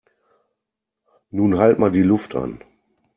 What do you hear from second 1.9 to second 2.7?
die Luft an!